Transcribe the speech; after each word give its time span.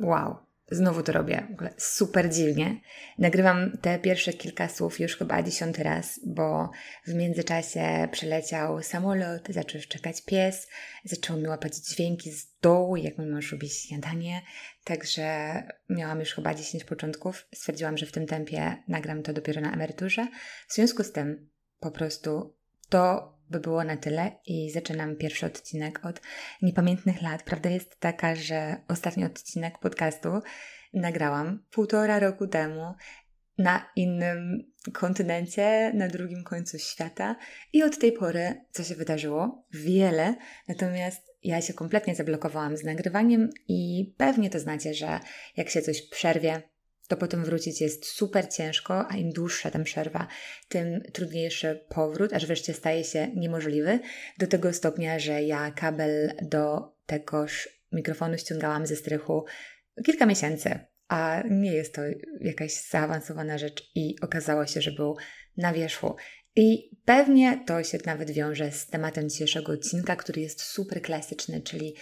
Wow, 0.00 0.36
znowu 0.70 1.02
to 1.02 1.12
robię. 1.12 1.46
W 1.50 1.52
ogóle 1.52 1.74
super 1.78 2.30
dziwnie. 2.30 2.80
Nagrywam 3.18 3.78
te 3.80 3.98
pierwsze 3.98 4.32
kilka 4.32 4.68
słów 4.68 5.00
już 5.00 5.16
chyba 5.16 5.42
dziesiąty 5.42 5.82
raz, 5.82 6.20
bo 6.26 6.70
w 7.06 7.14
międzyczasie 7.14 8.08
przeleciał 8.12 8.82
samolot, 8.82 9.48
zaczął 9.48 9.80
szczekać 9.80 10.22
pies, 10.22 10.68
zaczął 11.04 11.36
mi 11.36 11.48
łapać 11.48 11.76
dźwięki 11.76 12.32
z 12.32 12.46
dołu, 12.60 12.96
jak 12.96 13.18
mój 13.18 13.26
mąż 13.26 13.52
robi 13.52 13.68
śniadanie. 13.68 14.42
Także 14.84 15.62
miałam 15.88 16.20
już 16.20 16.34
chyba 16.34 16.54
10 16.54 16.84
początków. 16.84 17.46
Stwierdziłam, 17.54 17.98
że 17.98 18.06
w 18.06 18.12
tym 18.12 18.26
tempie 18.26 18.76
nagram 18.88 19.22
to 19.22 19.32
dopiero 19.32 19.60
na 19.60 19.72
emeryturze. 19.72 20.28
W 20.68 20.74
związku 20.74 21.04
z 21.04 21.12
tym 21.12 21.48
po 21.80 21.90
prostu 21.90 22.54
to 22.88 23.33
by 23.50 23.60
było 23.60 23.84
na 23.84 23.96
tyle 23.96 24.32
i 24.46 24.70
zaczynam 24.70 25.16
pierwszy 25.16 25.46
odcinek 25.46 26.06
od 26.06 26.20
niepamiętnych 26.62 27.22
lat. 27.22 27.42
Prawda 27.42 27.70
jest 27.70 28.00
taka, 28.00 28.34
że 28.34 28.76
ostatni 28.88 29.24
odcinek 29.24 29.78
podcastu 29.78 30.28
nagrałam 30.94 31.64
półtora 31.70 32.18
roku 32.18 32.46
temu 32.46 32.94
na 33.58 33.86
innym 33.96 34.72
kontynencie, 34.92 35.92
na 35.94 36.08
drugim 36.08 36.44
końcu 36.44 36.78
świata 36.78 37.36
i 37.72 37.82
od 37.82 37.98
tej 37.98 38.12
pory 38.12 38.64
co 38.70 38.84
się 38.84 38.94
wydarzyło? 38.94 39.66
Wiele, 39.72 40.34
natomiast 40.68 41.34
ja 41.42 41.60
się 41.60 41.74
kompletnie 41.74 42.14
zablokowałam 42.14 42.76
z 42.76 42.84
nagrywaniem 42.84 43.50
i 43.68 44.12
pewnie 44.16 44.50
to 44.50 44.60
znacie, 44.60 44.94
że 44.94 45.20
jak 45.56 45.70
się 45.70 45.82
coś 45.82 46.08
przerwie, 46.08 46.62
to 47.08 47.16
potem 47.16 47.44
wrócić 47.44 47.80
jest 47.80 48.06
super 48.06 48.48
ciężko, 48.48 49.10
a 49.10 49.16
im 49.16 49.30
dłuższa 49.30 49.70
ta 49.70 49.78
przerwa, 49.78 50.26
tym 50.68 51.02
trudniejszy 51.12 51.84
powrót, 51.88 52.32
aż 52.32 52.46
wreszcie 52.46 52.74
staje 52.74 53.04
się 53.04 53.28
niemożliwy. 53.36 54.00
Do 54.38 54.46
tego 54.46 54.72
stopnia, 54.72 55.18
że 55.18 55.42
ja 55.42 55.70
kabel 55.70 56.32
do 56.42 56.94
tegoż 57.06 57.68
mikrofonu 57.92 58.38
ściągałam 58.38 58.86
ze 58.86 58.96
strychu 58.96 59.44
kilka 60.04 60.26
miesięcy, 60.26 60.78
a 61.08 61.42
nie 61.50 61.72
jest 61.72 61.94
to 61.94 62.02
jakaś 62.40 62.72
zaawansowana 62.90 63.58
rzecz 63.58 63.90
i 63.94 64.16
okazało 64.22 64.66
się, 64.66 64.80
że 64.80 64.92
był 64.92 65.16
na 65.56 65.72
wierzchu. 65.72 66.16
I 66.56 66.96
pewnie 67.04 67.64
to 67.66 67.84
się 67.84 67.98
nawet 68.06 68.30
wiąże 68.30 68.72
z 68.72 68.86
tematem 68.86 69.28
dzisiejszego 69.28 69.72
odcinka, 69.72 70.16
który 70.16 70.40
jest 70.40 70.62
super 70.62 71.02
klasyczny, 71.02 71.60
czyli 71.60 71.94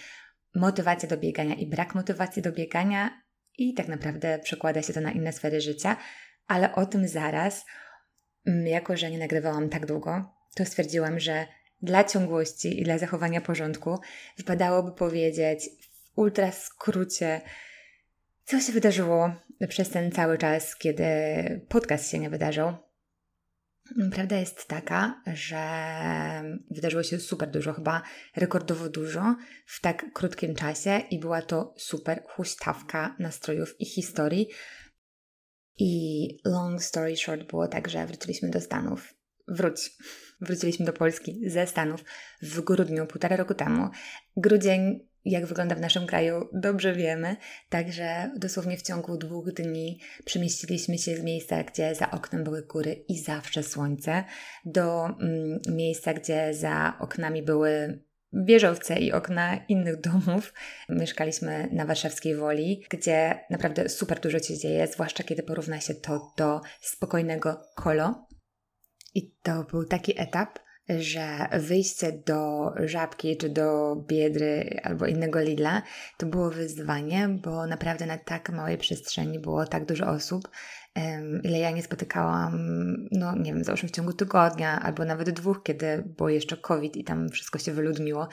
motywacja 0.55 1.09
do 1.09 1.17
biegania 1.17 1.55
i 1.55 1.67
brak 1.67 1.95
motywacji 1.95 2.41
do 2.41 2.51
biegania 2.51 3.22
i 3.57 3.73
tak 3.73 3.87
naprawdę 3.87 4.39
przekłada 4.39 4.81
się 4.81 4.93
to 4.93 5.01
na 5.01 5.11
inne 5.11 5.33
sfery 5.33 5.61
życia, 5.61 5.97
ale 6.47 6.75
o 6.75 6.85
tym 6.85 7.07
zaraz. 7.07 7.65
Mm, 8.47 8.67
jako, 8.67 8.97
że 8.97 9.11
nie 9.11 9.17
nagrywałam 9.17 9.69
tak 9.69 9.85
długo, 9.85 10.33
to 10.55 10.65
stwierdziłam, 10.65 11.19
że 11.19 11.47
dla 11.81 12.03
ciągłości 12.03 12.81
i 12.81 12.83
dla 12.83 12.97
zachowania 12.97 13.41
porządku 13.41 13.99
wypadałoby 14.37 14.91
powiedzieć 14.91 15.69
w 15.79 16.17
ultra 16.17 16.51
skrócie, 16.51 17.41
co 18.45 18.59
się 18.59 18.73
wydarzyło 18.73 19.33
przez 19.69 19.89
ten 19.89 20.11
cały 20.11 20.37
czas, 20.37 20.75
kiedy 20.75 21.05
podcast 21.69 22.11
się 22.11 22.19
nie 22.19 22.29
wydarzył. 22.29 22.73
Prawda 24.11 24.37
jest 24.37 24.67
taka, 24.67 25.21
że 25.33 25.63
wydarzyło 26.71 27.03
się 27.03 27.19
super 27.19 27.51
dużo, 27.51 27.73
chyba 27.73 28.01
rekordowo 28.35 28.89
dużo 28.89 29.35
w 29.65 29.81
tak 29.81 30.13
krótkim 30.13 30.55
czasie 30.55 31.01
i 31.11 31.19
była 31.19 31.41
to 31.41 31.73
super 31.77 32.23
huśtawka 32.27 33.15
nastrojów 33.19 33.75
i 33.79 33.85
historii. 33.85 34.47
I 35.77 36.27
long 36.45 36.83
story 36.83 37.17
short 37.17 37.43
było 37.43 37.67
tak, 37.67 37.87
że 37.87 38.07
wróciliśmy 38.07 38.49
do 38.49 38.61
Stanów. 38.61 39.13
Wróć. 39.47 39.91
Wróciliśmy 40.41 40.85
do 40.85 40.93
Polski 40.93 41.49
ze 41.49 41.67
Stanów 41.67 42.03
w 42.41 42.61
grudniu, 42.61 43.07
półtora 43.07 43.35
roku 43.35 43.53
temu. 43.53 43.89
Grudzień 44.37 45.07
jak 45.25 45.45
wygląda 45.45 45.75
w 45.75 45.81
naszym 45.81 46.07
kraju, 46.07 46.49
dobrze 46.53 46.93
wiemy. 46.93 47.35
Także 47.69 48.31
dosłownie 48.37 48.77
w 48.77 48.81
ciągu 48.81 49.17
dwóch 49.17 49.53
dni 49.53 49.99
przemieściliśmy 50.25 50.97
się 50.97 51.15
z 51.15 51.23
miejsca, 51.23 51.63
gdzie 51.63 51.95
za 51.95 52.11
oknem 52.11 52.43
były 52.43 52.61
góry 52.61 53.03
i 53.07 53.19
zawsze 53.19 53.63
słońce, 53.63 54.23
do 54.65 55.05
mm, 55.05 55.59
miejsca, 55.69 56.13
gdzie 56.13 56.53
za 56.53 56.97
oknami 56.99 57.43
były 57.43 57.99
wieżowce 58.33 58.99
i 58.99 59.11
okna 59.11 59.57
innych 59.67 60.01
domów. 60.01 60.53
Mieszkaliśmy 60.89 61.69
na 61.71 61.85
warszawskiej 61.85 62.35
Woli, 62.35 62.85
gdzie 62.89 63.39
naprawdę 63.49 63.89
super 63.89 64.19
dużo 64.19 64.39
się 64.39 64.57
dzieje, 64.57 64.87
zwłaszcza 64.87 65.23
kiedy 65.23 65.43
porówna 65.43 65.79
się 65.79 65.93
to 65.93 66.33
do 66.37 66.61
spokojnego 66.81 67.61
Kolo. 67.75 68.27
I 69.15 69.31
to 69.43 69.63
był 69.63 69.85
taki 69.85 70.21
etap, 70.21 70.59
że 70.99 71.47
wyjście 71.59 72.11
do 72.25 72.71
Żabki 72.85 73.37
czy 73.37 73.49
do 73.49 73.95
Biedry 74.07 74.79
albo 74.83 75.05
innego 75.05 75.39
Lidla 75.39 75.81
to 76.17 76.25
było 76.25 76.49
wyzwanie, 76.49 77.29
bo 77.29 77.67
naprawdę 77.67 78.05
na 78.05 78.17
tak 78.17 78.49
małej 78.49 78.77
przestrzeni 78.77 79.39
było 79.39 79.65
tak 79.65 79.85
dużo 79.85 80.07
osób, 80.07 80.49
ile 81.43 81.59
ja 81.59 81.71
nie 81.71 81.83
spotykałam, 81.83 82.57
no 83.11 83.35
nie 83.35 83.53
wiem, 83.53 83.63
załóżmy 83.63 83.89
w 83.89 83.91
ciągu 83.91 84.13
tygodnia 84.13 84.79
albo 84.79 85.05
nawet 85.05 85.29
dwóch, 85.29 85.63
kiedy 85.63 86.03
było 86.17 86.29
jeszcze 86.29 86.57
COVID 86.57 86.97
i 86.97 87.03
tam 87.03 87.29
wszystko 87.29 87.59
się 87.59 87.71
wyludniło. 87.71 88.27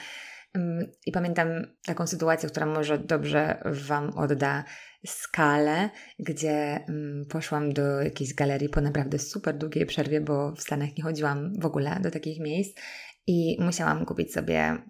I 1.05 1.11
pamiętam 1.11 1.47
taką 1.85 2.07
sytuację, 2.07 2.49
która 2.49 2.65
może 2.65 2.97
dobrze 2.97 3.63
Wam 3.87 4.09
odda 4.09 4.63
skalę, 5.05 5.89
gdzie 6.19 6.85
mm, 6.89 7.25
poszłam 7.25 7.73
do 7.73 8.01
jakiejś 8.01 8.33
galerii 8.33 8.69
po 8.69 8.81
naprawdę 8.81 9.19
super 9.19 9.57
długiej 9.57 9.85
przerwie, 9.85 10.21
bo 10.21 10.51
w 10.51 10.61
Stanach 10.61 10.97
nie 10.97 11.03
chodziłam 11.03 11.59
w 11.59 11.65
ogóle 11.65 11.99
do 12.03 12.11
takich 12.11 12.39
miejsc 12.39 12.77
i 13.27 13.57
musiałam 13.59 14.05
kupić 14.05 14.33
sobie 14.33 14.59
mm, 14.59 14.85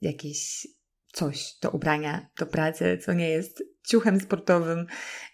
jakieś 0.00 0.66
coś 1.12 1.58
do 1.62 1.70
ubrania, 1.70 2.30
do 2.38 2.46
pracy, 2.46 2.98
co 2.98 3.12
nie 3.12 3.28
jest 3.28 3.64
ciuchem 3.88 4.20
sportowym 4.20 4.86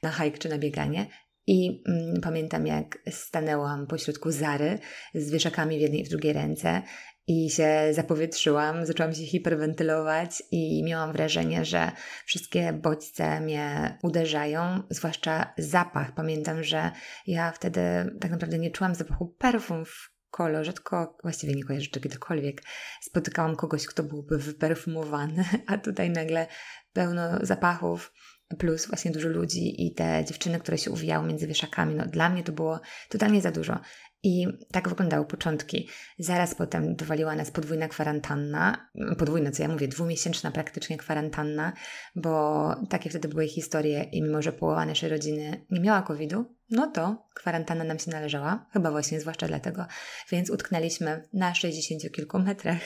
na 0.02 0.12
hike 0.12 0.38
czy 0.38 0.48
na 0.48 0.58
bieganie. 0.58 1.06
I 1.46 1.82
mm, 1.86 2.20
pamiętam, 2.20 2.66
jak 2.66 2.98
stanęłam 3.10 3.86
pośrodku 3.86 4.30
Zary 4.30 4.78
z 5.14 5.30
wieszakami 5.30 5.78
w 5.78 5.80
jednej 5.80 6.00
i 6.00 6.04
w 6.04 6.08
drugiej 6.08 6.32
ręce 6.32 6.82
i 7.26 7.50
się 7.50 7.88
zapowietrzyłam, 7.90 8.86
zaczęłam 8.86 9.14
się 9.14 9.22
hiperwentylować 9.26 10.42
i 10.50 10.84
miałam 10.84 11.12
wrażenie, 11.12 11.64
że 11.64 11.92
wszystkie 12.26 12.72
bodźce 12.72 13.40
mnie 13.40 13.98
uderzają, 14.02 14.82
zwłaszcza 14.90 15.54
zapach. 15.58 16.14
Pamiętam, 16.14 16.62
że 16.62 16.90
ja 17.26 17.52
wtedy 17.52 17.80
tak 18.20 18.30
naprawdę 18.30 18.58
nie 18.58 18.70
czułam 18.70 18.94
zapachu 18.94 19.26
perfum 19.38 19.84
w 19.84 20.12
kolo, 20.30 20.64
rzadko, 20.64 21.16
właściwie 21.22 21.54
nie 21.54 21.64
kojarzę, 21.64 21.86
czy 21.86 22.00
kiedykolwiek 22.00 22.62
spotykałam 23.00 23.56
kogoś, 23.56 23.86
kto 23.86 24.02
byłby 24.02 24.38
wyperfumowany, 24.38 25.44
a 25.66 25.78
tutaj 25.78 26.10
nagle 26.10 26.46
pełno 26.92 27.46
zapachów, 27.46 28.12
plus 28.56 28.86
właśnie 28.86 29.10
dużo 29.10 29.28
ludzi 29.28 29.86
i 29.86 29.94
te 29.94 30.24
dziewczyny, 30.24 30.58
które 30.58 30.78
się 30.78 30.90
uwijały 30.90 31.28
między 31.28 31.46
wieszakami. 31.46 31.94
No, 31.94 32.06
dla 32.06 32.28
mnie 32.28 32.42
to 32.42 32.52
było 32.52 32.80
totalnie 33.08 33.40
za 33.40 33.50
dużo. 33.50 33.80
I 34.24 34.46
tak 34.72 34.88
wyglądały 34.88 35.26
początki. 35.26 35.88
Zaraz 36.18 36.54
potem 36.54 36.96
dowaliła 36.96 37.34
nas 37.34 37.50
podwójna 37.50 37.88
kwarantanna, 37.88 38.90
podwójna, 39.18 39.50
co 39.50 39.62
ja 39.62 39.68
mówię, 39.68 39.88
dwumiesięczna 39.88 40.50
praktycznie 40.50 40.96
kwarantanna, 40.96 41.72
bo 42.14 42.74
takie 42.88 43.10
wtedy 43.10 43.28
były 43.28 43.48
historie 43.48 44.02
i 44.02 44.22
mimo, 44.22 44.42
że 44.42 44.52
połowa 44.52 44.86
naszej 44.86 45.10
rodziny 45.10 45.66
nie 45.70 45.80
miała 45.80 46.02
COVID-u, 46.02 46.44
no 46.70 46.90
to 46.90 47.28
kwarantanna 47.34 47.84
nam 47.84 47.98
się 47.98 48.10
należała, 48.10 48.66
chyba 48.72 48.90
właśnie 48.90 49.20
zwłaszcza 49.20 49.48
dlatego, 49.48 49.86
więc 50.30 50.50
utknęliśmy 50.50 51.28
na 51.32 51.54
60 51.54 52.12
kilku 52.12 52.38
metrach 52.38 52.80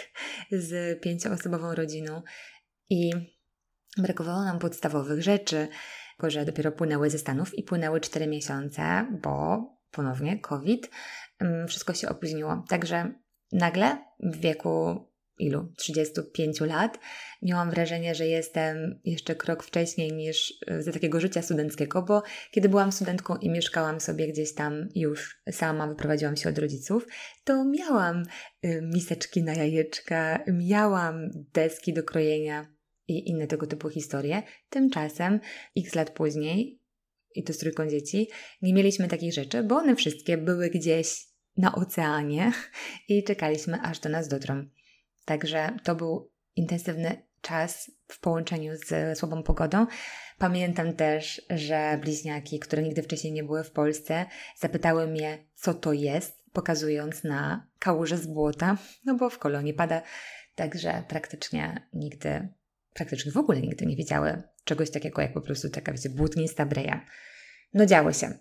z 0.51 1.01
pięcioosobową 1.01 1.75
rodziną 1.75 2.23
i 2.91 3.11
brakowało 3.97 4.45
nam 4.45 4.59
podstawowych 4.59 5.23
rzeczy, 5.23 5.69
że 6.23 6.45
dopiero 6.45 6.73
płynęły 6.73 7.11
ze 7.11 7.19
Stanów 7.19 7.59
i 7.59 7.63
płynęły 7.63 8.01
4 8.01 8.27
miesiące, 8.27 9.07
bo 9.23 9.65
ponownie 9.91 10.41
COVID, 10.41 10.91
wszystko 11.69 11.95
się 11.95 12.09
opóźniło. 12.09 12.65
Także 12.69 13.13
nagle 13.53 13.99
w 14.21 14.37
wieku 14.37 15.07
ilu? 15.39 15.73
35 15.77 16.61
lat 16.61 16.99
miałam 17.43 17.71
wrażenie, 17.71 18.15
że 18.15 18.27
jestem 18.27 19.01
jeszcze 19.05 19.35
krok 19.35 19.63
wcześniej 19.63 20.13
niż 20.13 20.55
e, 20.67 20.83
za 20.83 20.93
takiego 20.93 21.21
życia 21.21 21.43
studenckiego, 21.43 22.03
bo 22.03 22.23
kiedy 22.51 22.69
byłam 22.69 22.93
studentką 22.93 23.37
i 23.37 23.51
mieszkałam 23.51 24.01
sobie 24.01 24.29
gdzieś 24.29 24.55
tam 24.55 24.89
już 24.95 25.43
sama, 25.51 25.87
wyprowadziłam 25.87 26.37
się 26.37 26.49
od 26.49 26.59
rodziców, 26.59 27.07
to 27.45 27.65
miałam 27.65 28.23
e, 28.63 28.83
miseczki 28.83 29.43
na 29.43 29.55
jajeczka, 29.55 30.45
miałam 30.47 31.31
deski 31.55 31.93
do 31.93 32.03
krojenia 32.03 32.76
i 33.09 33.31
inne 33.31 33.47
tego 33.47 33.67
typu 33.67 33.89
historie. 33.89 34.43
Tymczasem, 34.71 35.41
x 35.77 35.95
lat 35.95 36.11
później, 36.11 36.81
i 37.35 37.43
to 37.43 37.53
z 37.53 37.59
trójką 37.59 37.89
dzieci, 37.89 38.31
nie 38.63 38.75
mieliśmy 38.75 39.09
takich 39.09 39.33
rzeczy, 39.33 39.63
bo 39.63 39.77
one 39.77 39.97
wszystkie 39.97 40.39
były 40.39 40.71
gdzieś 40.71 41.27
na 41.57 41.75
oceanie 41.75 42.53
i 43.09 43.25
czekaliśmy, 43.25 43.81
aż 43.81 43.99
do 43.99 44.09
nas 44.09 44.29
dotrą. 44.29 44.65
Także 45.25 45.77
to 45.85 45.95
był 45.95 46.31
intensywny 46.57 47.23
czas 47.41 47.91
w 48.09 48.21
połączeniu 48.21 48.73
z 48.77 49.19
słabą 49.19 49.43
pogodą. 49.43 49.87
Pamiętam 50.39 50.93
też, 50.93 51.43
że 51.51 51.99
bliźniaki, 52.03 52.59
które 52.59 52.83
nigdy 52.83 53.03
wcześniej 53.03 53.33
nie 53.33 53.45
były 53.45 53.65
w 53.65 53.71
Polsce, 53.71 54.27
zapytały 54.59 55.07
mnie, 55.07 55.39
co 55.55 55.75
to 55.75 55.93
jest, 55.93 56.43
pokazując 56.53 57.25
na 57.25 57.67
kałużę 57.79 58.19
z 58.19 58.27
błota, 58.27 58.77
no 59.07 59.15
bo 59.15 59.31
w 59.31 59.39
kolonii 59.39 59.75
pada, 59.75 60.03
także 60.55 61.05
praktycznie 61.09 61.89
nigdy, 61.93 62.49
praktycznie 62.97 63.33
w 63.33 63.37
ogóle 63.37 63.61
nigdy 63.61 63.87
nie 63.87 63.97
wiedziały, 63.97 64.43
czegoś 64.65 64.91
takiego 64.91 65.23
jak 65.23 65.33
po 65.33 65.41
prostu 65.41 65.71
taka, 65.71 65.93
wiecie, 65.93 66.11
błotnista 66.11 66.67
breja. 66.67 67.07
No 67.75 67.87
działo 67.87 68.13
się. 68.13 68.33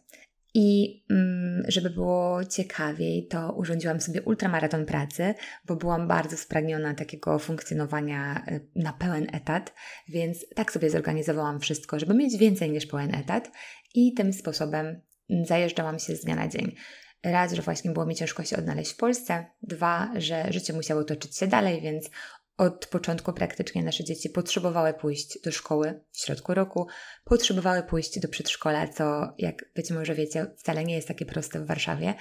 I 0.54 1.00
mm, 1.10 1.64
żeby 1.68 1.90
było 1.90 2.46
ciekawiej, 2.46 3.28
to 3.28 3.54
urządziłam 3.54 4.02
sobie 4.02 4.22
ultramaraton 4.22 4.86
pracy, 4.86 5.34
bo 5.66 5.76
byłam 5.76 6.08
bardzo 6.08 6.38
spragniona 6.38 6.94
takiego 6.94 7.40
funkcjonowania 7.40 8.46
y, 8.52 8.68
na 8.76 8.94
pełen 8.94 9.28
etat, 9.34 9.74
więc 10.08 10.46
tak 10.56 10.72
sobie 10.72 10.90
zorganizowałam 10.90 11.60
wszystko, 11.60 12.00
żeby 12.00 12.14
mieć 12.14 12.38
więcej 12.38 12.72
niż 12.72 12.86
pełen 12.86 13.16
etat 13.16 13.52
i 13.96 14.14
tym 14.14 14.34
sposobem 14.34 15.02
zajeżdżałam 15.44 16.00
się 16.00 16.16
z 16.16 16.22
dnia 16.22 16.36
na 16.36 16.48
dzień. 16.48 16.76
Raz, 17.24 17.54
że 17.54 17.62
właśnie 17.62 17.92
było 17.92 18.06
mi 18.06 18.16
ciężko 18.16 18.44
się 18.44 18.58
odnaleźć 18.58 18.92
w 18.92 18.98
Polsce, 18.98 19.46
dwa, 19.62 20.12
że 20.16 20.46
życie 20.50 20.74
musiało 20.74 21.04
toczyć 21.04 21.38
się 21.38 21.48
dalej, 21.48 21.82
więc 21.82 22.10
od 22.58 22.86
początku 22.86 23.34
praktycznie 23.34 23.84
nasze 23.84 24.04
dzieci 24.04 24.30
potrzebowały 24.30 24.94
pójść 24.94 25.42
do 25.44 25.52
szkoły 25.52 26.02
w 26.12 26.20
środku 26.20 26.54
roku, 26.54 26.88
potrzebowały 27.24 27.84
pójść 27.84 28.20
do 28.20 28.28
przedszkola, 28.28 28.88
co 28.88 29.34
jak 29.38 29.66
być 29.76 29.92
może 29.92 30.16
wiecie, 30.16 30.46
wcale 30.58 30.84
nie 30.84 30.96
jest 30.96 31.08
takie 31.08 31.26
proste 31.26 31.60
w 31.60 31.68
Warszawie. 31.68 32.14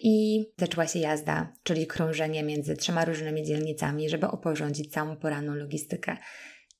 I 0.00 0.44
zaczęła 0.58 0.86
się 0.86 0.98
jazda, 0.98 1.52
czyli 1.62 1.86
krążenie 1.86 2.42
między 2.42 2.76
trzema 2.76 3.04
różnymi 3.04 3.44
dzielnicami, 3.44 4.08
żeby 4.08 4.26
oporządzić 4.26 4.92
całą 4.92 5.16
poranną 5.16 5.54
logistykę. 5.54 6.16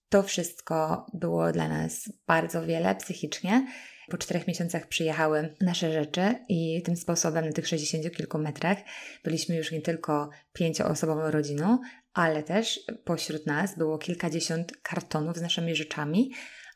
To 0.09 0.23
wszystko 0.23 1.07
było 1.15 1.53
dla 1.53 1.69
nas 1.69 2.13
bardzo 2.27 2.67
wiele 2.67 2.95
psychicznie. 2.95 3.67
Po 4.11 4.19
czterech 4.19 4.47
miesiącach 4.47 4.87
przyjechały 4.87 5.55
nasze 5.61 5.93
rzeczy 5.93 6.35
i 6.49 6.83
tym 6.83 6.97
sposobem 6.97 7.47
na 7.47 7.53
tych 7.53 7.69
60 7.69 8.17
kilku 8.17 8.39
metrach 8.39 8.79
byliśmy 9.25 9.57
już 9.57 9.73
nie 9.73 9.81
tylko 9.81 10.31
pięcioosobową 10.53 11.31
rodziną, 11.31 11.79
ale 12.15 12.43
też 12.43 12.81
pośród 13.05 13.47
nas 13.47 13.79
było 13.79 13.99
kilkadziesiąt 13.99 14.77
kartonów 14.83 15.37
z 15.37 15.43
naszymi 15.43 15.77
rzeczami, 15.77 16.33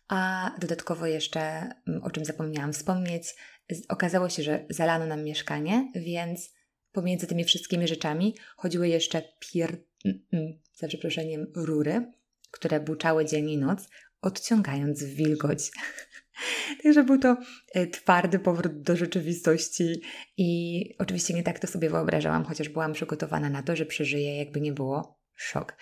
a 0.09 0.51
dodatkowo 0.61 1.07
jeszcze, 1.07 1.41
mm, 1.41 2.03
o 2.03 2.11
czym 2.11 2.25
zapomniałam 2.25 2.73
wspomnieć, 2.73 3.35
okazało 3.89 4.29
się, 4.29 4.43
że 4.43 4.67
zalano 4.71 5.07
nam 5.07 5.25
mieszkanie, 5.25 5.93
więc 5.95 6.55
pomiędzy 6.93 7.27
tymi 7.27 7.45
wszystkimi 7.45 7.89
rzeczami 7.89 8.35
chodziły 8.57 8.89
jeszcze 8.89 9.23
pier... 9.41 9.77
Mm, 10.05 10.27
mm, 10.33 10.59
za 10.75 10.89
przeproszeniem, 10.89 11.53
rury, 11.55 12.13
które 12.51 12.81
buczały 12.81 13.25
dzień 13.25 13.51
i 13.51 13.59
noc, 13.59 13.89
odciągając 14.23 15.05
wilgoć. 15.05 15.71
Także 16.83 17.05
był 17.05 17.19
to 17.19 17.37
e, 17.75 17.87
twardy 17.87 18.39
powrót 18.39 18.83
do 18.83 18.97
rzeczywistości 18.97 20.01
i 20.37 20.81
oczywiście 20.99 21.35
nie 21.35 21.43
tak 21.43 21.59
to 21.59 21.67
sobie 21.67 21.91
wyobrażałam, 21.91 22.45
chociaż 22.45 22.69
byłam 22.69 22.93
przygotowana 22.93 23.51
na 23.51 23.63
to, 23.63 23.77
że 23.77 23.87
przeżyję, 23.87 24.37
jakby 24.37 24.61
nie 24.61 24.73
było 24.73 25.16
szok. 25.37 25.77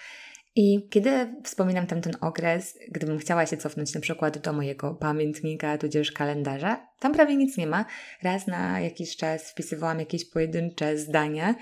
I 0.57 0.89
kiedy 0.91 1.35
wspominam 1.45 1.87
tamten 1.87 2.13
okres, 2.21 2.79
gdybym 2.93 3.19
chciała 3.19 3.47
się 3.47 3.57
cofnąć 3.57 3.95
na 3.95 4.01
przykład 4.01 4.39
do 4.39 4.53
mojego 4.53 4.95
pamiętnika, 4.95 5.79
tudzież 5.79 6.13
kalendarza, 6.13 6.87
tam 7.01 7.13
prawie 7.13 7.37
nic 7.37 7.57
nie 7.57 7.67
ma. 7.67 7.85
Raz 8.23 8.47
na 8.47 8.81
jakiś 8.81 9.17
czas 9.17 9.51
wpisywałam 9.51 9.99
jakieś 9.99 10.31
pojedyncze 10.31 10.99
zdania 10.99 11.55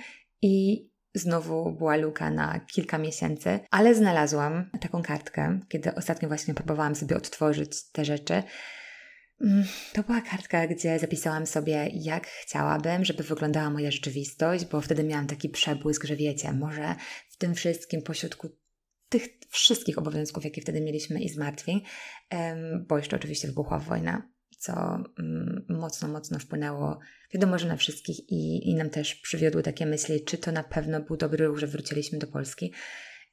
i 0.42 0.86
znowu 1.14 1.72
była 1.72 1.96
luka 1.96 2.30
na 2.30 2.60
kilka 2.60 2.98
miesięcy, 2.98 3.60
ale 3.70 3.94
znalazłam 3.94 4.70
taką 4.80 5.02
kartkę, 5.02 5.60
kiedy 5.68 5.94
ostatnio 5.94 6.28
właśnie 6.28 6.54
próbowałam 6.54 6.94
sobie 6.94 7.16
odtworzyć 7.16 7.90
te 7.92 8.04
rzeczy. 8.04 8.42
Mm, 9.42 9.64
to 9.92 10.02
była 10.02 10.20
kartka, 10.20 10.66
gdzie 10.66 10.98
zapisałam 10.98 11.46
sobie, 11.46 11.90
jak 11.94 12.26
chciałabym, 12.26 13.04
żeby 13.04 13.22
wyglądała 13.22 13.70
moja 13.70 13.90
rzeczywistość, 13.90 14.64
bo 14.64 14.80
wtedy 14.80 15.04
miałam 15.04 15.26
taki 15.26 15.48
przebłysk, 15.48 16.04
że 16.04 16.16
wiecie, 16.16 16.52
może 16.52 16.94
w 17.30 17.36
tym 17.36 17.54
wszystkim, 17.54 18.02
pośrodku 18.02 18.48
tych 19.08 19.28
wszystkich 19.48 19.98
obowiązków, 19.98 20.44
jakie 20.44 20.62
wtedy 20.62 20.80
mieliśmy 20.80 21.20
i 21.20 21.28
zmartwień, 21.28 21.80
bo 22.88 22.96
jeszcze 22.96 23.16
oczywiście 23.16 23.48
wybuchła 23.48 23.78
wojna, 23.78 24.28
co 24.58 24.72
mm, 25.18 25.66
mocno, 25.68 26.08
mocno 26.08 26.38
wpłynęło, 26.38 26.98
wiadomo, 27.34 27.58
że 27.58 27.68
na 27.68 27.76
wszystkich 27.76 28.16
i, 28.28 28.70
i 28.70 28.74
nam 28.74 28.90
też 28.90 29.14
przywiodły 29.14 29.62
takie 29.62 29.86
myśli, 29.86 30.24
czy 30.24 30.38
to 30.38 30.52
na 30.52 30.62
pewno 30.64 31.00
był 31.00 31.16
dobry 31.16 31.46
ruch, 31.46 31.58
że 31.58 31.66
wróciliśmy 31.66 32.18
do 32.18 32.26
Polski. 32.26 32.72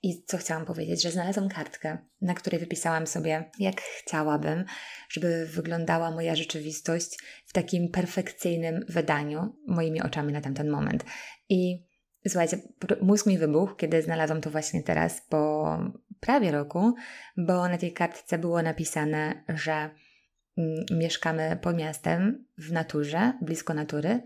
I 0.03 0.23
co 0.25 0.37
chciałam 0.37 0.65
powiedzieć, 0.65 1.03
że 1.03 1.11
znalazłam 1.11 1.49
kartkę, 1.49 1.97
na 2.21 2.33
której 2.33 2.59
wypisałam 2.59 3.07
sobie, 3.07 3.51
jak 3.59 3.81
chciałabym, 3.81 4.65
żeby 5.09 5.45
wyglądała 5.45 6.11
moja 6.11 6.35
rzeczywistość 6.35 7.17
w 7.45 7.53
takim 7.53 7.89
perfekcyjnym 7.89 8.85
wydaniu, 8.89 9.55
moimi 9.67 10.01
oczami 10.01 10.33
na 10.33 10.41
tamten 10.41 10.69
moment. 10.69 11.05
I 11.49 11.85
słuchajcie, 12.27 12.57
mózg 13.01 13.25
mi 13.25 13.37
wybuchł, 13.37 13.75
kiedy 13.75 14.01
znalazłam 14.01 14.41
to 14.41 14.49
właśnie 14.49 14.83
teraz 14.83 15.21
po 15.29 15.77
prawie 16.19 16.51
roku, 16.51 16.95
bo 17.37 17.67
na 17.67 17.77
tej 17.77 17.93
kartce 17.93 18.37
było 18.37 18.61
napisane, 18.61 19.43
że 19.47 19.89
mm, 20.57 20.85
mieszkamy 20.91 21.57
pod 21.61 21.77
miastem, 21.77 22.45
w 22.57 22.71
naturze, 22.71 23.33
blisko 23.41 23.73
natury, 23.73 24.21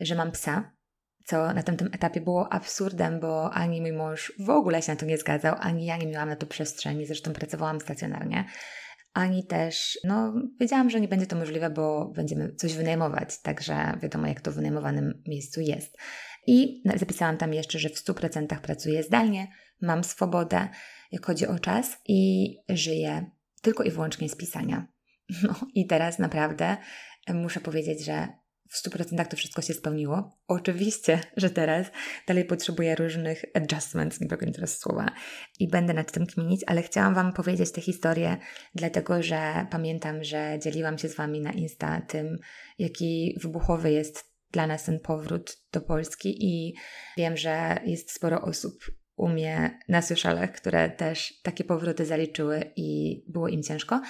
że 0.00 0.14
mam 0.14 0.32
psa, 0.32 0.73
co 1.24 1.54
na 1.54 1.62
tamtym 1.62 1.88
etapie 1.92 2.20
było 2.20 2.52
absurdem, 2.52 3.20
bo 3.20 3.50
ani 3.50 3.80
mój 3.80 3.92
mąż 3.92 4.32
w 4.38 4.50
ogóle 4.50 4.82
się 4.82 4.92
na 4.92 4.96
to 4.96 5.06
nie 5.06 5.18
zgadzał, 5.18 5.56
ani 5.58 5.86
ja 5.86 5.96
nie 5.96 6.06
miałam 6.06 6.28
na 6.28 6.36
to 6.36 6.46
przestrzeni, 6.46 7.06
zresztą 7.06 7.32
pracowałam 7.32 7.80
stacjonarnie, 7.80 8.44
ani 9.12 9.46
też, 9.46 9.98
no, 10.04 10.34
wiedziałam, 10.60 10.90
że 10.90 11.00
nie 11.00 11.08
będzie 11.08 11.26
to 11.26 11.36
możliwe, 11.36 11.70
bo 11.70 12.12
będziemy 12.16 12.54
coś 12.54 12.74
wynajmować, 12.74 13.42
także 13.42 13.98
wiadomo, 14.02 14.26
jak 14.26 14.40
to 14.40 14.52
w 14.52 14.54
wynajmowanym 14.54 15.22
miejscu 15.26 15.60
jest. 15.60 15.96
I 16.46 16.82
zapisałam 16.96 17.36
tam 17.36 17.54
jeszcze, 17.54 17.78
że 17.78 17.88
w 17.88 18.04
100% 18.04 18.60
pracuję 18.60 19.02
zdalnie, 19.02 19.48
mam 19.80 20.04
swobodę, 20.04 20.68
jak 21.12 21.26
chodzi 21.26 21.46
o 21.46 21.58
czas 21.58 21.96
i 22.08 22.50
żyję 22.68 23.30
tylko 23.62 23.82
i 23.82 23.90
wyłącznie 23.90 24.28
z 24.28 24.36
pisania. 24.36 24.86
No 25.42 25.54
i 25.74 25.86
teraz 25.86 26.18
naprawdę 26.18 26.76
muszę 27.34 27.60
powiedzieć, 27.60 28.04
że 28.04 28.28
w 28.74 28.88
100% 28.88 29.26
to 29.26 29.36
wszystko 29.36 29.62
się 29.62 29.74
spełniło. 29.74 30.38
Oczywiście, 30.48 31.20
że 31.36 31.50
teraz 31.50 31.86
dalej 32.26 32.44
potrzebuję 32.44 32.94
różnych 32.94 33.44
adjustments, 33.54 34.20
nie 34.20 34.28
pamiętam 34.28 34.52
teraz 34.52 34.78
słowa, 34.78 35.10
i 35.60 35.68
będę 35.68 35.94
nad 35.94 36.12
tym 36.12 36.26
kminić, 36.26 36.60
ale 36.66 36.82
chciałam 36.82 37.14
Wam 37.14 37.32
powiedzieć 37.32 37.72
tę 37.72 37.80
historię, 37.80 38.36
dlatego 38.74 39.22
że 39.22 39.66
pamiętam, 39.70 40.24
że 40.24 40.58
dzieliłam 40.62 40.98
się 40.98 41.08
z 41.08 41.16
Wami 41.16 41.40
na 41.40 41.52
Insta 41.52 42.00
tym, 42.00 42.38
jaki 42.78 43.38
wybuchowy 43.42 43.90
jest 43.92 44.34
dla 44.52 44.66
nas 44.66 44.84
ten 44.84 45.00
powrót 45.00 45.58
do 45.72 45.80
Polski 45.80 46.46
i 46.46 46.74
wiem, 47.16 47.36
że 47.36 47.80
jest 47.84 48.12
sporo 48.12 48.42
osób 48.42 48.74
u 49.16 49.28
mnie 49.28 49.78
na 49.88 50.02
socialach, 50.02 50.52
które 50.52 50.90
też 50.90 51.40
takie 51.42 51.64
powroty 51.64 52.06
zaliczyły 52.06 52.72
i 52.76 53.20
było 53.28 53.48
im 53.48 53.62
ciężko. 53.62 54.02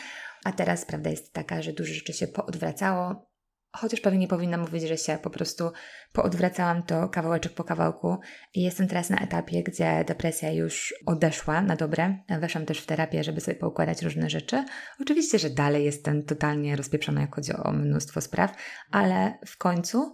A 0.45 0.53
teraz 0.53 0.85
prawda 0.85 1.11
jest 1.11 1.33
taka, 1.33 1.63
że 1.63 1.73
dużo 1.73 1.95
rzeczy 1.95 2.13
się 2.13 2.27
poodwracało, 2.27 3.34
chociaż 3.75 4.01
pewnie 4.01 4.19
nie 4.19 4.29
powinnam 4.29 4.61
mówić, 4.61 4.83
że 4.83 4.97
się 4.97 5.19
po 5.23 5.31
prostu 5.31 5.71
poodwracałam 6.13 6.83
to 6.83 7.09
kawałeczek 7.09 7.53
po 7.53 7.65
kawałku 7.65 8.19
i 8.55 8.63
jestem 8.63 8.89
teraz 8.89 9.11
na 9.11 9.19
etapie, 9.19 9.63
gdzie 9.63 10.05
depresja 10.07 10.53
już 10.53 10.95
odeszła 11.07 11.63
na 11.63 11.77
dobre. 11.77 12.19
Weszłam 12.41 12.67
też 12.67 12.79
w 12.79 12.87
terapię, 12.87 13.25
żeby 13.25 13.41
sobie 13.41 13.57
poukładać 13.57 14.03
różne 14.03 14.31
rzeczy. 14.31 14.65
Oczywiście, 15.01 15.39
że 15.39 15.51
dalej 15.51 15.85
jestem 15.85 16.25
totalnie 16.25 16.77
rozpieprzona, 16.77 17.21
jak 17.21 17.35
chodzi 17.35 17.53
o 17.53 17.73
mnóstwo 17.73 18.21
spraw, 18.21 18.55
ale 18.91 19.39
w 19.47 19.59
końcu 19.59 20.13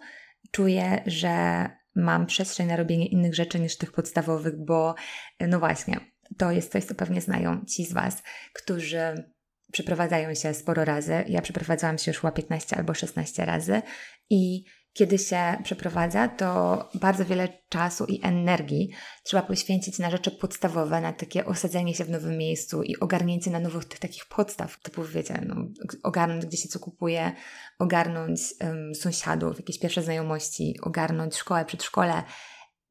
czuję, 0.51 1.03
że 1.07 1.67
mam 1.95 2.27
przestrzeń 2.27 2.67
na 2.67 2.77
robienie 2.77 3.07
innych 3.07 3.35
rzeczy 3.35 3.61
niż 3.61 3.77
tych 3.77 3.93
podstawowych, 3.93 4.65
bo 4.65 4.95
no 5.41 5.59
właśnie, 5.59 6.01
to 6.39 6.51
jest 6.51 6.73
coś, 6.73 6.85
co 6.85 6.95
pewnie 6.95 7.21
znają 7.21 7.65
ci 7.65 7.87
z 7.87 7.93
Was, 7.93 8.23
którzy 8.53 9.33
przeprowadzają 9.73 10.35
się 10.35 10.55
sporo 10.55 10.85
razy. 10.85 11.25
Ja 11.29 11.43
przeprowadzałam 11.43 11.99
się 11.99 12.11
już 12.11 12.21
chyba 12.21 12.33
15 12.33 12.77
albo 12.77 12.95
16 12.95 13.45
razy 13.45 13.83
i 14.31 14.65
kiedy 14.93 15.19
się 15.19 15.57
przeprowadza, 15.65 16.29
to 16.29 16.89
bardzo 16.95 17.25
wiele 17.25 17.49
czasu 17.69 18.05
i 18.05 18.21
energii 18.23 18.91
trzeba 19.23 19.43
poświęcić 19.43 19.99
na 19.99 20.11
rzeczy 20.11 20.31
podstawowe, 20.31 21.01
na 21.01 21.13
takie 21.13 21.47
osadzenie 21.47 21.95
się 21.95 22.05
w 22.05 22.11
nowym 22.11 22.39
miejscu 22.39 22.83
i 22.83 22.97
ogarnięcie 22.97 23.51
na 23.51 23.61
nowych 23.61 23.85
tych 23.85 23.99
takich 23.99 24.27
podstaw, 24.27 24.81
typu 24.83 25.05
wiecie, 25.05 25.43
no, 25.47 25.55
ogarnąć 26.03 26.47
gdzie 26.47 26.57
się 26.57 26.69
co 26.69 26.79
kupuje, 26.79 27.33
ogarnąć 27.79 28.41
um, 28.61 28.95
sąsiadów, 28.95 29.59
jakieś 29.59 29.79
pierwsze 29.79 30.03
znajomości, 30.03 30.77
ogarnąć 30.83 31.37
szkołę, 31.37 31.65
przedszkole, 31.65 32.23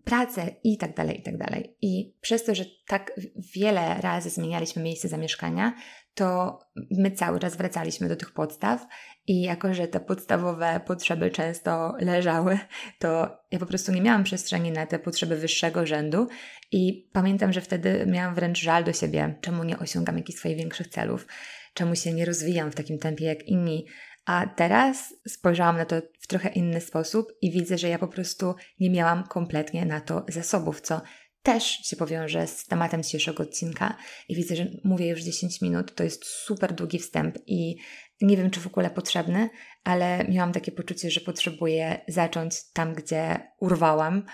pracę 0.03 0.55
i 0.63 0.77
tak 0.77 0.95
dalej, 0.95 1.19
i 1.19 1.23
tak 1.23 1.37
dalej. 1.37 1.75
I 1.81 2.13
przez 2.21 2.43
to, 2.43 2.55
że 2.55 2.65
tak 2.87 3.11
wiele 3.55 4.01
razy 4.01 4.29
zmienialiśmy 4.29 4.83
miejsce 4.83 5.07
zamieszkania, 5.07 5.73
to 6.19 6.59
my 6.91 7.11
cały 7.11 7.39
czas 7.39 7.55
wracaliśmy 7.55 8.09
do 8.09 8.15
tych 8.15 8.31
podstaw 8.31 8.87
i 9.27 9.41
jako, 9.41 9.73
że 9.73 9.87
te 9.87 9.99
podstawowe 9.99 10.81
potrzeby 10.85 11.31
często 11.31 11.95
leżały, 11.99 12.59
to 12.99 13.37
ja 13.51 13.59
po 13.59 13.65
prostu 13.65 13.91
nie 13.91 14.01
miałam 14.01 14.23
przestrzeni 14.23 14.71
na 14.71 14.85
te 14.85 14.99
potrzeby 14.99 15.35
wyższego 15.35 15.85
rzędu 15.85 16.27
i 16.71 17.09
pamiętam, 17.13 17.53
że 17.53 17.61
wtedy 17.61 18.05
miałam 18.07 18.35
wręcz 18.35 18.59
żal 18.59 18.83
do 18.83 18.93
siebie, 18.93 19.35
czemu 19.41 19.63
nie 19.63 19.79
osiągam 19.79 20.17
jakichś 20.17 20.39
swoich 20.39 20.57
większych 20.57 20.87
celów, 20.87 21.27
czemu 21.73 21.95
się 21.95 22.13
nie 22.13 22.25
rozwijam 22.25 22.71
w 22.71 22.75
takim 22.75 22.99
tempie 22.99 23.25
jak 23.25 23.43
inni. 23.43 23.85
A 24.25 24.47
teraz 24.55 25.13
spojrzałam 25.27 25.77
na 25.77 25.85
to 25.85 25.95
w 26.19 26.27
trochę 26.27 26.49
inny 26.49 26.81
sposób 26.81 27.31
i 27.41 27.51
widzę, 27.51 27.77
że 27.77 27.89
ja 27.89 27.99
po 27.99 28.07
prostu 28.07 28.55
nie 28.79 28.89
miałam 28.89 29.23
kompletnie 29.23 29.85
na 29.85 30.01
to 30.01 30.25
zasobów, 30.27 30.81
co 30.81 31.01
też 31.43 31.63
się 31.63 31.95
powiąże 31.95 32.47
z 32.47 32.65
tematem 32.65 33.03
dzisiejszego 33.03 33.43
odcinka 33.43 33.97
i 34.29 34.35
widzę, 34.35 34.55
że 34.55 34.67
mówię 34.83 35.07
już 35.07 35.21
10 35.21 35.61
minut. 35.61 35.95
To 35.95 36.03
jest 36.03 36.25
super 36.25 36.73
długi 36.73 36.99
wstęp 36.99 37.37
i 37.47 37.77
nie 38.21 38.37
wiem, 38.37 38.49
czy 38.49 38.59
w 38.59 38.67
ogóle 38.67 38.89
potrzebny, 38.89 39.49
ale 39.83 40.25
miałam 40.29 40.53
takie 40.53 40.71
poczucie, 40.71 41.11
że 41.11 41.21
potrzebuję 41.21 42.01
zacząć 42.07 42.71
tam, 42.73 42.93
gdzie 42.93 43.51
urwałam. 43.59 44.25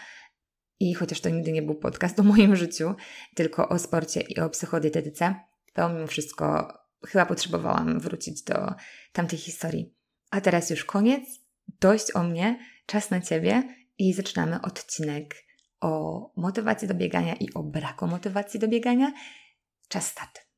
I 0.80 0.94
chociaż 0.94 1.22
to 1.22 1.30
nigdy 1.30 1.52
nie 1.52 1.62
był 1.62 1.76
podcast 1.76 2.20
o 2.20 2.24
moim 2.24 2.56
życiu, 2.56 2.96
tylko 3.36 3.70
o 3.70 3.80
sporcie 3.80 4.22
i 4.22 4.40
o 4.40 4.50
psychodietetyce, 4.50 5.36
to 5.74 5.90
mimo 5.90 6.08
wszystko 6.08 6.74
chyba 7.08 7.26
potrzebowałam 7.26 8.00
wrócić 8.00 8.44
do 8.44 8.74
tamtej 9.14 9.40
historii. 9.40 9.94
A 10.32 10.42
teraz 10.42 10.70
już 10.70 10.86
koniec, 10.86 11.24
dość 11.80 12.16
o 12.16 12.24
mnie, 12.24 12.60
czas 12.86 13.10
na 13.10 13.22
Ciebie 13.22 13.64
i 13.98 14.14
zaczynamy 14.14 14.62
odcinek 14.62 15.36
o 15.82 16.32
motywacji 16.36 16.88
do 16.88 16.94
biegania 16.94 17.36
i 17.36 17.54
o 17.54 17.64
braku 17.64 18.08
motywacji 18.08 18.60
do 18.60 18.68
biegania. 18.68 19.12
Czas 19.90 20.08
start. 20.08 20.45